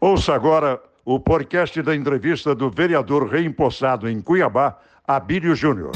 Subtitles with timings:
[0.00, 5.90] Ouça agora o podcast da entrevista do vereador reempossado em Cuiabá, Abílio Júnior.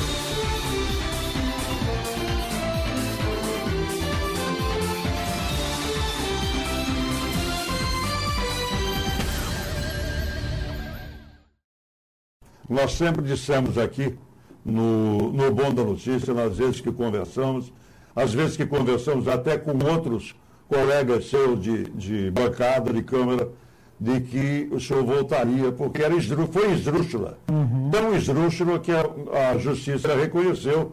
[12.69, 14.19] Nós sempre dissemos aqui,
[14.65, 17.73] no, no Bom da Notícia, nas vezes que conversamos,
[18.17, 20.35] às vezes que conversamos até com outros
[20.69, 23.49] colegas seus de, de bancada, de Câmara,
[24.03, 27.39] de que o senhor voltaria, porque era esdrú, foi esdrúxula.
[27.49, 27.89] Uhum.
[27.93, 30.91] Tão esdrúxula que a, a Justiça reconheceu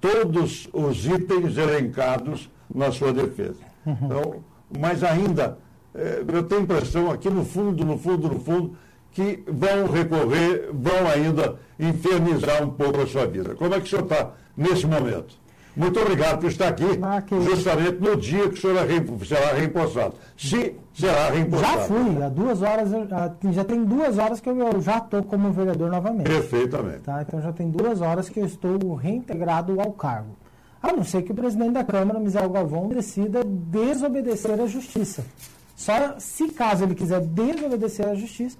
[0.00, 3.60] todos os itens elencados na sua defesa.
[3.86, 3.96] Uhum.
[4.02, 4.34] Então,
[4.76, 5.56] mas ainda,
[5.94, 8.76] é, eu tenho a impressão aqui no fundo, no fundo, no fundo,
[9.12, 13.54] que vão recorrer, vão ainda infernizar um pouco a sua vida.
[13.54, 15.36] Como é que o senhor está nesse momento?
[15.78, 20.14] Muito obrigado por estar aqui, ah, justamente no dia que o senhor é será reempossado.
[20.36, 21.78] Se será reempossado.
[21.78, 22.90] Já fui, há duas horas,
[23.52, 26.26] já tem duas horas que eu já estou como vereador novamente.
[26.26, 27.02] Perfeitamente.
[27.02, 27.22] Tá?
[27.22, 30.36] Então já tem duas horas que eu estou reintegrado ao cargo.
[30.82, 35.24] A não ser que o presidente da Câmara, Misael Galvão, decida desobedecer à justiça.
[35.76, 38.58] Só se caso ele quiser desobedecer à justiça,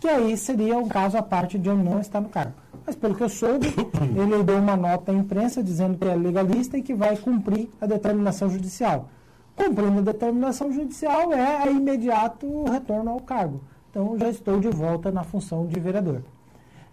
[0.00, 2.54] que aí seria um caso à parte de eu não estar no cargo.
[2.86, 3.66] Mas pelo que eu soube,
[4.16, 7.86] ele deu uma nota à imprensa dizendo que é legalista e que vai cumprir a
[7.86, 9.08] determinação judicial.
[9.54, 13.60] Cumprindo a determinação judicial é a imediato retorno ao cargo.
[13.90, 16.22] Então já estou de volta na função de vereador.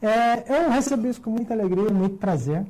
[0.01, 2.65] É, eu recebi isso com muita alegria, muito prazer,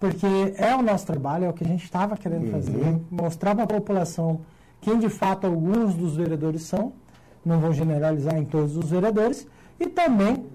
[0.00, 3.00] porque é o nosso trabalho, é o que a gente estava querendo fazer, uhum.
[3.10, 4.40] mostrar para a população
[4.80, 6.92] quem de fato alguns dos vereadores são,
[7.44, 9.46] não vou generalizar em todos os vereadores,
[9.78, 10.46] e também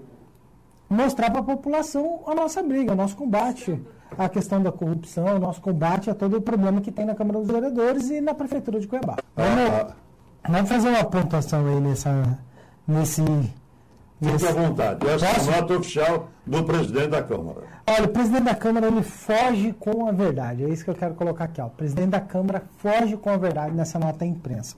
[0.88, 3.80] mostrar para a população a nossa briga, o nosso combate
[4.18, 7.38] à questão da corrupção, o nosso combate a todo o problema que tem na Câmara
[7.38, 9.16] dos Vereadores e na Prefeitura de Cuiabá.
[9.34, 9.94] Vamos,
[10.46, 12.38] vamos fazer uma pontuação aí nessa,
[12.86, 13.22] nesse.
[14.20, 15.08] Fique à vontade.
[15.08, 17.62] Essa é a nota oficial do presidente da Câmara.
[17.86, 20.64] Olha, o presidente da Câmara ele foge com a verdade.
[20.64, 21.60] É isso que eu quero colocar aqui.
[21.60, 21.66] Ó.
[21.66, 24.76] O presidente da Câmara foge com a verdade nessa nota à imprensa.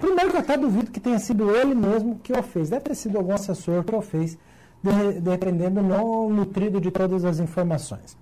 [0.00, 2.70] Primeiro que eu até duvido que tenha sido ele mesmo que o fez.
[2.70, 4.38] Deve ter sido algum assessor que o fez,
[4.82, 8.16] de, dependendo não nutrido de todas as informações.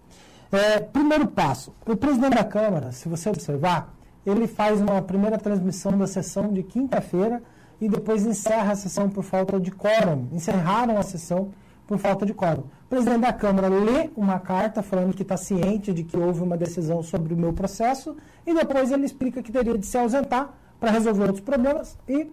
[0.52, 3.92] É, primeiro passo, o presidente da Câmara, se você observar,
[4.24, 7.42] ele faz uma primeira transmissão da sessão de quinta-feira
[7.80, 10.28] e depois encerra a sessão por falta de quórum.
[10.32, 11.50] Encerraram a sessão
[11.86, 12.62] por falta de quórum.
[12.84, 16.56] O presidente da Câmara lê uma carta falando que está ciente de que houve uma
[16.56, 20.90] decisão sobre o meu processo e depois ele explica que teria de se ausentar para
[20.90, 22.30] resolver outros problemas e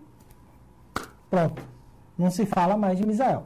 [1.29, 1.61] pronto.
[2.17, 3.45] Não se fala mais de Misael.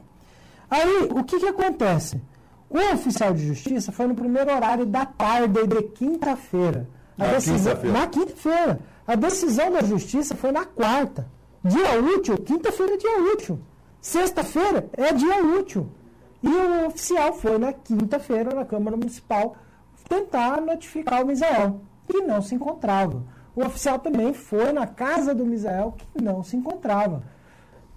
[0.69, 2.21] Aí, o que, que acontece?
[2.69, 6.89] O oficial de justiça foi no primeiro horário da tarde de quinta-feira.
[7.17, 7.99] Na quinta-feira.
[7.99, 8.79] Na quinta-feira.
[9.07, 11.27] A decisão da justiça foi na quarta.
[11.63, 13.59] Dia útil, quinta-feira é dia útil.
[14.01, 15.87] Sexta-feira é dia útil.
[16.43, 19.55] E o oficial foi na quinta-feira na Câmara Municipal
[20.07, 23.23] tentar notificar o Misael, que não se encontrava.
[23.55, 27.23] O oficial também foi na casa do Misael, que não se encontrava.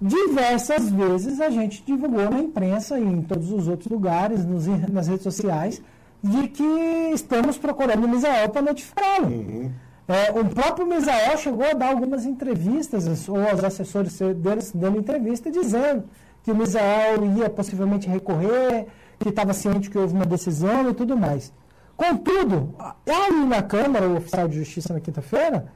[0.00, 5.08] Diversas vezes a gente divulgou na imprensa e em todos os outros lugares, nos, nas
[5.08, 5.82] redes sociais,
[6.22, 9.26] de que estamos procurando o Misael para notificá-lo.
[9.26, 9.72] Uhum.
[10.06, 15.50] É, o próprio Misael chegou a dar algumas entrevistas, ou os assessores deles dando entrevista,
[15.50, 16.04] dizendo
[16.42, 18.86] que o Misael ia possivelmente recorrer,
[19.18, 21.52] que estava ciente que houve uma decisão e tudo mais.
[21.98, 25.66] Contudo, ali na Câmara, o oficial de justiça na quinta-feira,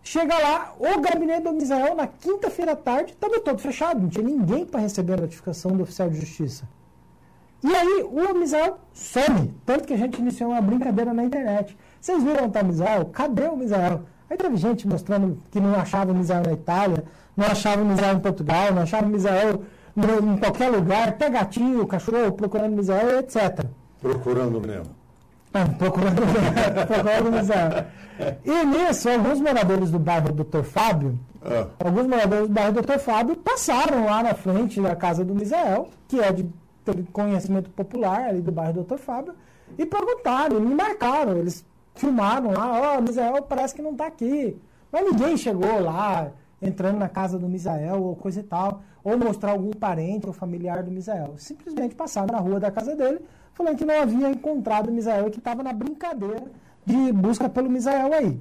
[0.00, 4.24] chega lá, o gabinete do Misael na quinta-feira à tarde estava todo fechado, não tinha
[4.24, 6.68] ninguém para receber a notificação do oficial de justiça.
[7.64, 11.76] E aí o Misael some, tanto que a gente iniciou uma brincadeira na internet.
[12.00, 13.06] Vocês viram está o Misael?
[13.06, 14.02] Cadê o Misael?
[14.30, 17.02] Aí teve gente mostrando que não achava o Misael na Itália,
[17.36, 19.62] não achava o Misael em Portugal, não achava o Misael
[19.96, 23.64] em qualquer lugar, até gatinho, cachorro, procurando o Misael, etc.
[24.00, 25.05] Procurando mesmo.
[25.56, 26.20] Ah, procurando,
[26.86, 28.36] procurando museu.
[28.44, 30.62] E nisso, alguns moradores do bairro Dr.
[30.62, 31.68] Fábio, ah.
[31.82, 32.98] alguns moradores do bairro Dr.
[32.98, 36.46] Fábio passaram lá na frente da casa do Misael, que é de
[37.12, 38.98] conhecimento popular ali do bairro Dr.
[38.98, 39.34] Fábio,
[39.78, 41.64] e perguntaram, me marcaram, eles
[41.94, 44.56] filmaram lá, ó, oh, o Misael parece que não está aqui.
[44.92, 49.52] Mas ninguém chegou lá, entrando na casa do Misael ou coisa e tal, ou mostrar
[49.52, 51.34] algum parente ou familiar do Misael.
[51.38, 53.20] Simplesmente passaram na rua da casa dele,
[53.56, 56.44] falando que não havia encontrado o Misael e que estava na brincadeira
[56.84, 58.38] de busca pelo Misael aí.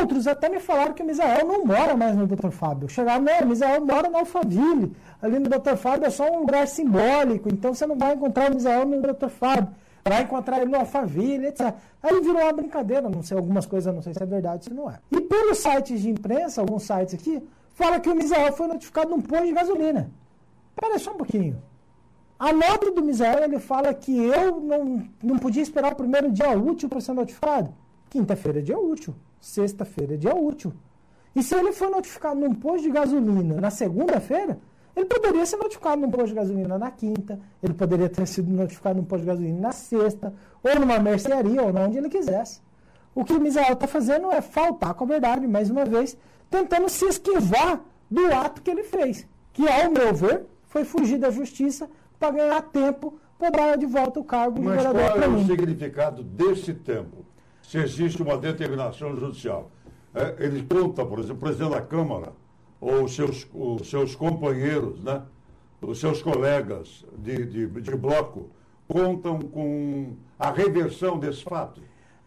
[0.00, 2.50] Outros até me falaram que o Misael não mora mais no Dr.
[2.50, 2.88] Fábio.
[2.88, 4.94] Chegaram, não, o Misael mora na Alphaville.
[5.20, 5.76] Ali no Dr.
[5.76, 9.28] Fábio é só um lugar simbólico, então você não vai encontrar o Misael no Dr.
[9.28, 9.68] Fábio.
[10.04, 11.74] Vai encontrar ele no Alphaville, etc.
[12.02, 14.90] Aí virou uma brincadeira, não sei, algumas coisas, não sei se é verdade, se não
[14.90, 14.98] é.
[15.10, 17.42] E pelos sites de imprensa, alguns sites aqui,
[17.72, 20.10] fala que o Misael foi notificado num posto de gasolina.
[20.76, 21.60] Espera só um pouquinho.
[22.38, 26.50] A nota do Misael, ele fala que eu não, não podia esperar o primeiro dia
[26.50, 27.72] útil para ser notificado.
[28.10, 29.14] Quinta-feira é dia útil.
[29.40, 30.72] Sexta-feira é dia útil.
[31.34, 34.58] E se ele for notificado num posto de gasolina na segunda-feira,
[34.96, 38.96] ele poderia ser notificado num posto de gasolina na quinta, ele poderia ter sido notificado
[38.96, 40.32] num posto de gasolina na sexta,
[40.62, 42.60] ou numa mercearia, ou onde ele quisesse.
[43.14, 46.16] O que o Misael está fazendo é faltar com a verdade, mais uma vez,
[46.50, 51.30] tentando se esquivar do ato que ele fez, que, ao meu ver, foi fugir da
[51.30, 51.88] justiça
[52.24, 55.46] para ganhar tempo para dar de volta o cargo de vereador Mas qual é o
[55.46, 57.24] significado desse tempo?
[57.62, 59.70] Se existe uma determinação judicial.
[60.14, 62.32] É, ele conta, por exemplo, o presidente da Câmara,
[62.80, 65.22] ou os seus, os seus companheiros, né?
[65.82, 68.48] os seus colegas de, de, de bloco,
[68.86, 71.82] contam com a reversão desse fato?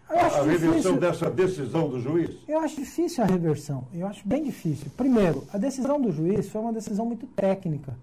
[0.10, 1.00] a reversão difícil.
[1.00, 2.38] dessa decisão do juiz?
[2.48, 3.88] Eu acho difícil a reversão.
[3.94, 4.90] Eu acho bem difícil.
[4.96, 7.98] Primeiro, a decisão do juiz foi uma decisão muito técnica.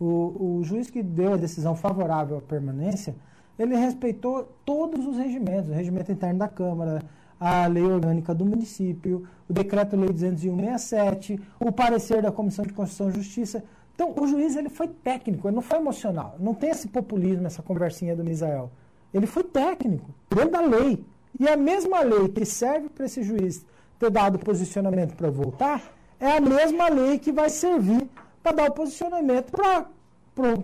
[0.00, 3.14] O, o juiz que deu a decisão favorável à permanência,
[3.58, 7.02] ele respeitou todos os regimentos, o regimento interno da Câmara,
[7.38, 13.22] a lei orgânica do município, o decreto-lei 20167, o parecer da Comissão de Constituição e
[13.22, 13.64] Justiça.
[13.94, 16.36] Então, o juiz ele foi técnico, ele não foi emocional.
[16.38, 18.70] Não tem esse populismo, essa conversinha do Misael.
[19.12, 21.04] Ele foi técnico, dentro da lei.
[21.38, 23.64] E a mesma lei que serve para esse juiz
[23.98, 25.82] ter dado posicionamento para voltar,
[26.18, 28.08] é a mesma lei que vai servir
[28.42, 29.86] para dar o posicionamento para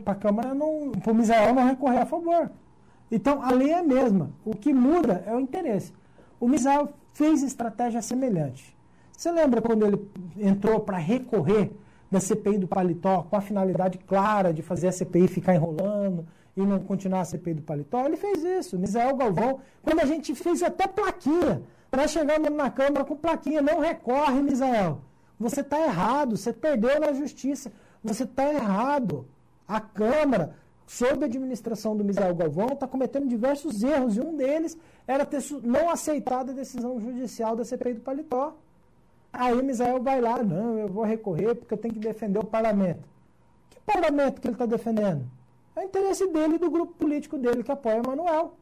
[0.06, 0.54] a Câmara,
[1.02, 2.50] para o Misael não recorrer a favor.
[3.10, 4.30] Então, a lei é a mesma.
[4.44, 5.92] O que muda é o interesse.
[6.40, 8.76] O Misael fez estratégia semelhante.
[9.12, 11.70] Você lembra quando ele entrou para recorrer
[12.10, 16.26] da CPI do paletó com a finalidade clara de fazer a CPI ficar enrolando
[16.56, 18.04] e não continuar a CPI do paletó?
[18.04, 18.78] Ele fez isso.
[18.78, 23.80] Misael Galvão, quando a gente fez até plaquinha, nós chegamos na Câmara com plaquinha, não
[23.80, 25.00] recorre, Misael.
[25.38, 27.72] Você está errado, você perdeu na justiça,
[28.02, 29.26] você está errado.
[29.68, 30.54] A Câmara
[30.86, 35.42] sob a administração do Misael Galvão, está cometendo diversos erros, e um deles era ter
[35.62, 38.56] não aceitado a decisão judicial da CPI do Paletó.
[39.32, 43.06] Aí Misael vai lá, não, eu vou recorrer porque eu tenho que defender o parlamento.
[43.68, 45.26] Que parlamento que ele está defendendo?
[45.74, 48.54] É o interesse dele e do grupo político dele que apoia o Manuel.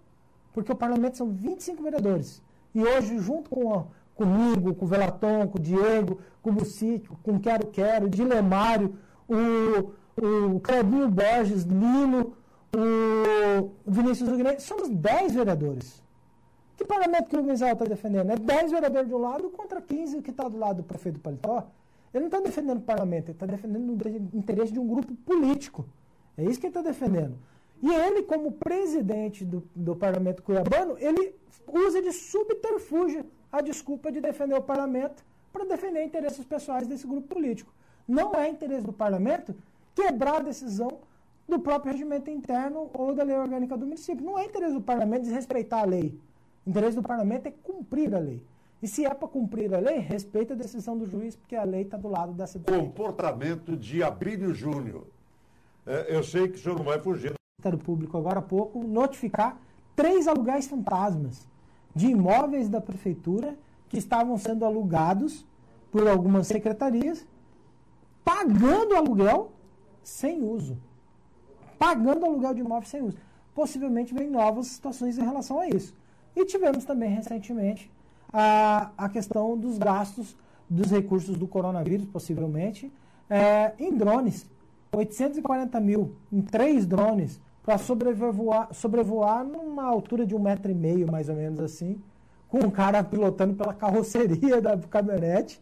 [0.53, 2.43] Porque o parlamento são 25 vereadores.
[2.75, 7.40] E hoje, junto com, comigo, com o Velaton, com o Diego, com o com o
[7.40, 8.96] Quero Quero, Dilemário,
[9.28, 12.37] o o Clebinho Borges, Lino,
[12.75, 16.02] o Vinícius Uguinei, somos 10 vereadores.
[16.76, 18.31] Que parlamento que o Misael está defendendo?
[18.31, 21.69] É 10 vereadores de um lado contra 15 que está do lado do prefeito Paletó.
[22.12, 25.84] Ele não está defendendo o parlamento, ele está defendendo o interesse de um grupo político.
[26.37, 27.37] É isso que ele está defendendo.
[27.82, 31.34] E ele, como presidente do, do parlamento cuiabano, ele
[31.69, 37.29] usa de subterfúgio a desculpa de defender o parlamento para defender interesses pessoais desse grupo
[37.33, 37.73] político.
[38.06, 39.55] Não é interesse do parlamento
[39.95, 40.99] quebrar a decisão
[41.49, 44.27] do próprio regimento interno ou da lei orgânica do município.
[44.27, 46.19] Não é interesse do parlamento desrespeitar a lei.
[46.67, 48.43] O interesse do parlamento é cumprir a lei.
[48.83, 51.83] E se é para cumprir a lei, respeita a decisão do juiz, porque a lei
[51.83, 52.59] está do lado dessa.
[52.59, 55.07] Comportamento de Abílio Júnior.
[55.87, 57.31] É, eu sei que o senhor não vai fugir.
[57.31, 59.61] O Ministério Público, agora há pouco, notificar
[59.95, 61.47] três aluguéis fantasmas
[61.94, 63.56] de imóveis da prefeitura
[63.88, 65.46] que estavam sendo alugados
[65.93, 67.25] por algumas secretarias,
[68.25, 69.52] pagando aluguel
[70.02, 70.76] sem uso.
[71.78, 73.19] Pagando aluguel de imóvel sem uso.
[73.54, 75.95] Possivelmente vem novas situações em relação a isso.
[76.35, 77.90] E tivemos também recentemente
[78.33, 80.37] a, a questão dos gastos
[80.69, 82.92] dos recursos do coronavírus, possivelmente,
[83.30, 84.47] é, em drones.
[84.92, 91.11] 840 mil em três drones para sobrevoar, sobrevoar numa altura de um metro e meio,
[91.11, 92.00] mais ou menos assim,
[92.49, 95.61] com um cara pilotando pela carroceria da caminhonete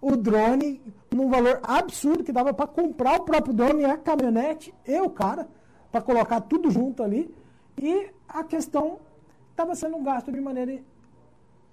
[0.00, 5.00] o drone num valor absurdo que dava para comprar o próprio drone, a caminhonete e
[5.00, 5.48] o cara,
[5.90, 7.34] para colocar tudo junto ali.
[7.80, 8.98] E a questão
[9.50, 10.78] estava sendo gasto de maneira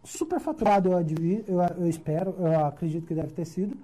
[0.01, 3.75] superfaturada, eu, eu, eu espero, eu acredito que deve ter sido.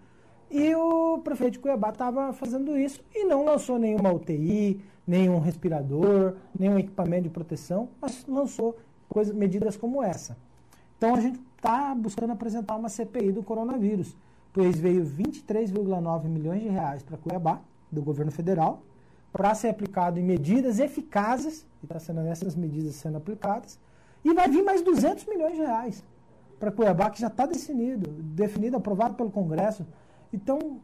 [0.50, 6.36] E o prefeito de Cuiabá estava fazendo isso e não lançou nenhuma UTI, nenhum respirador,
[6.58, 8.78] nenhum equipamento de proteção, mas lançou
[9.34, 10.38] medidas como essa.
[10.98, 14.16] Então a gente está buscando apresentar uma CPI do coronavírus
[14.58, 17.62] pois veio 23,9 milhões de reais para Cuiabá,
[17.92, 18.82] do governo federal,
[19.32, 23.80] para ser aplicado em medidas eficazes, e está sendo essas medidas sendo aplicadas,
[24.26, 26.04] e vai vir mais 200 milhões de reais
[26.60, 29.86] para Cuiabá, que já está definido, definido, aprovado pelo Congresso.
[30.32, 30.80] Então,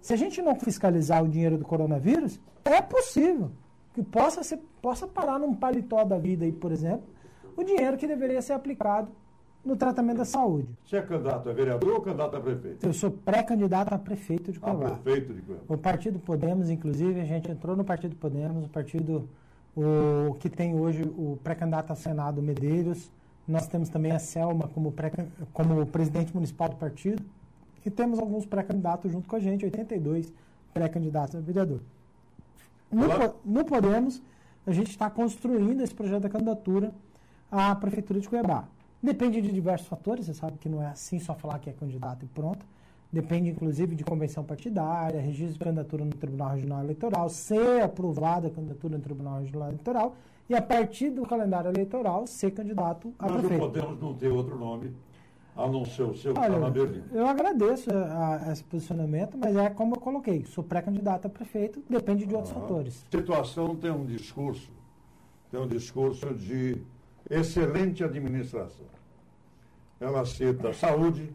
[0.00, 3.50] se a gente não fiscalizar o dinheiro do coronavírus, é possível
[3.94, 7.04] que possa, ser, possa parar num paletó da vida aí, por exemplo,
[7.56, 9.08] o dinheiro que deveria ser aplicado
[9.64, 10.68] no tratamento da saúde.
[10.84, 12.86] Você é candidato a vereador ou candidato a prefeito?
[12.86, 14.96] Eu sou pré-candidato a prefeito de A Cuiabá.
[14.96, 15.64] prefeito de Cuiabá.
[15.68, 19.28] O Partido Podemos, inclusive, a gente entrou no Partido Podemos, o partido
[19.74, 23.10] o, que tem hoje o pré-candidato ao Senado Medeiros.
[23.46, 25.10] Nós temos também a Selma como, pré,
[25.52, 27.22] como presidente municipal do partido.
[27.84, 30.32] E temos alguns pré-candidatos junto com a gente, 82
[30.72, 31.80] pré-candidatos a vereador.
[32.90, 33.06] No,
[33.44, 34.22] no Podemos,
[34.66, 36.92] a gente está construindo esse projeto da candidatura
[37.50, 38.64] à Prefeitura de Cuiabá.
[39.02, 42.24] Depende de diversos fatores, você sabe que não é assim só falar que é candidato
[42.24, 42.64] e pronto.
[43.12, 48.50] Depende, inclusive, de convenção partidária, registro de candidatura no Tribunal Regional Eleitoral, ser aprovada a
[48.50, 50.16] candidatura no Tribunal Regional Eleitoral
[50.48, 53.60] e, a partir do calendário eleitoral, ser candidato a Mas o prefeito.
[53.60, 54.92] Podemos não ter outro nome,
[55.56, 57.02] a não ser o seu, está Olha, Berlim.
[57.12, 61.82] eu agradeço a, a esse posicionamento, mas é como eu coloquei, sou pré-candidato a prefeito,
[61.88, 63.04] depende de outros fatores.
[63.12, 64.68] A situação tem um discurso,
[65.50, 66.82] tem um discurso de
[67.30, 68.86] excelente administração.
[70.00, 71.30] Ela cita saúde,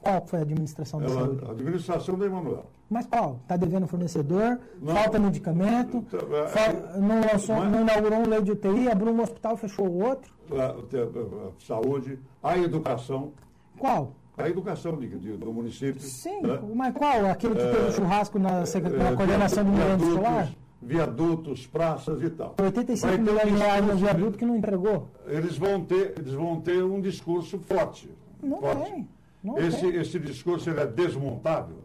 [0.00, 1.38] Qual foi a administração da saúde?
[1.40, 2.66] ela, a administração da Emanuel.
[2.88, 3.38] Mas qual?
[3.42, 4.60] Está devendo fornecedor?
[4.80, 4.94] Não.
[4.94, 6.02] Falta medicamento?
[6.02, 6.18] Tá,
[6.60, 8.88] é, não, lançou, mas- não inaugurou um leito de UTI?
[8.88, 10.32] Abriu um hospital, fechou o outro?
[10.52, 13.32] A, a- a saúde, a educação,
[13.78, 14.12] Qual?
[14.36, 16.00] a educação de- de- do município.
[16.00, 16.58] Sim, né?
[16.74, 17.26] mas qual?
[17.26, 20.52] Aquele que teve o churrasco na, secre- na É, coordenação do mercado escolar?
[20.82, 22.54] Viadutos, praças e tal.
[22.60, 25.08] 85 Vai ter milhões de reais no viaduto que não entregou?
[25.26, 28.10] Eles vão ter, eles vão ter um discurso forte.
[28.42, 28.90] Não forte.
[28.90, 29.08] tem.
[29.42, 29.94] Não esse, tem.
[30.00, 31.78] esse discurso ele é desmontável.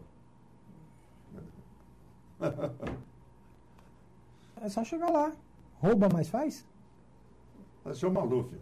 [4.60, 5.32] É só chegar lá.
[5.80, 6.66] Rouba, mas faz?
[7.84, 8.54] Vai ser o Maluf.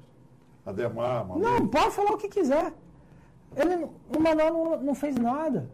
[0.65, 1.43] Ademar, Maluf.
[1.45, 2.73] Não, pode falar o que quiser.
[3.57, 3.85] Ele,
[4.17, 5.69] o Manuel não, não fez nada.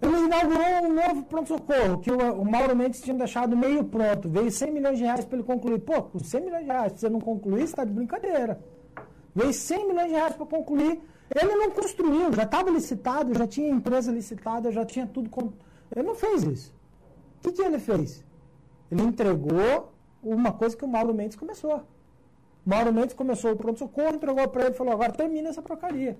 [0.00, 4.28] Ele inaugurou um novo pronto-socorro, que o, o Mauro Mendes tinha deixado meio pronto.
[4.28, 5.78] Veio 100 milhões de reais para ele concluir.
[5.80, 8.60] Pô, com 100 milhões de reais, se você não concluir, você está de brincadeira.
[9.34, 11.00] Veio 100 milhões de reais para concluir.
[11.34, 15.30] Ele não construiu, já estava licitado, já tinha empresa licitada, já tinha tudo.
[15.30, 15.52] con-
[15.94, 16.74] Ele não fez isso.
[17.38, 18.22] O que, que ele fez?
[18.90, 21.80] Ele entregou uma coisa que o Mauro Mendes começou.
[22.66, 26.18] Mauro Mendes começou o pronto-socorro, entregou para ele e falou: agora termina essa porcaria.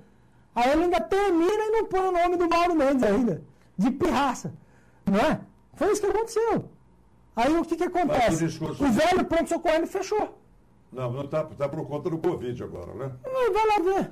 [0.55, 3.43] Aí ele ainda termina e não põe o nome do Mauro Mendes ainda,
[3.77, 4.53] de pirraça.
[5.07, 5.41] Não é?
[5.75, 6.65] Foi isso que aconteceu.
[7.35, 8.45] Aí o que, que acontece?
[8.45, 10.39] o discurso- O velho pronto-socorro ele fechou.
[10.93, 13.13] Não, não está tá por conta do Covid agora, né?
[13.25, 14.11] Ah, Vai lá ver.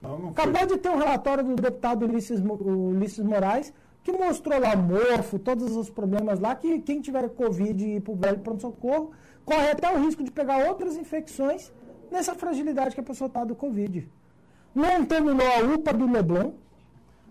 [0.00, 0.28] Não, não.
[0.30, 5.76] Acabou de ter um relatório do deputado Ulisses, Ulisses Moraes, que mostrou lá morfo, todos
[5.76, 9.10] os problemas lá, que quem tiver Covid e ir para o velho pronto-socorro,
[9.44, 11.70] corre até o risco de pegar outras infecções
[12.10, 14.08] nessa fragilidade que a pessoa está do Covid.
[14.76, 16.52] Não terminou a UPA do Leblon.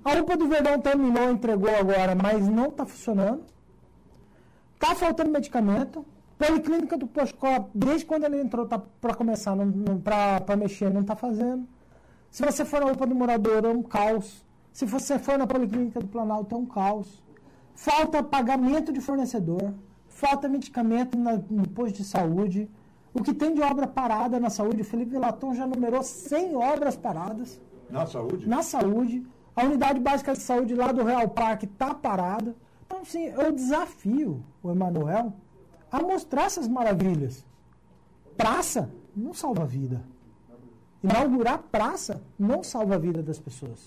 [0.04, 3.44] A UPA do Verdão terminou, entregou agora, mas não está funcionando.
[4.74, 6.04] Está faltando medicamento.
[6.40, 9.56] Policlínica do Poscop, desde quando ele entrou tá, para começar,
[10.44, 11.68] para mexer, não está fazendo.
[12.32, 14.44] Se você for na UPA do morador, é um caos.
[14.74, 17.24] Se você for na Policlínica do Planalto, é um caos.
[17.76, 19.72] Falta pagamento de fornecedor.
[20.10, 22.68] Falta medicamento na, no posto de saúde.
[23.18, 26.96] O que tem de obra parada na saúde, o Felipe Laton já numerou 100 obras
[26.98, 28.48] paradas Na saúde?
[28.48, 29.26] na saúde.
[29.56, 32.54] A unidade básica de saúde lá do Real Parque está parada.
[32.86, 35.34] Então, assim, eu desafio o Emanuel
[35.90, 37.46] a mostrar essas maravilhas.
[38.36, 40.04] Praça não salva a vida.
[41.02, 43.80] Inaugurar praça não salva a vida das pessoas.